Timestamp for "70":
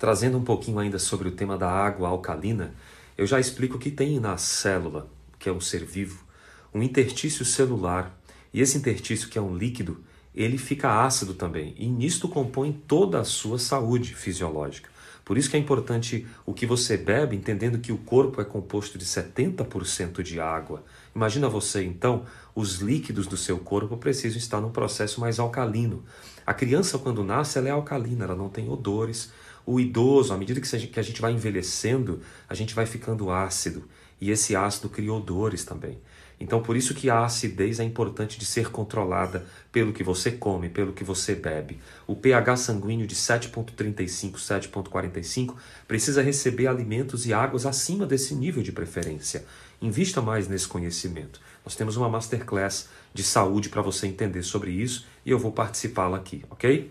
19.04-20.22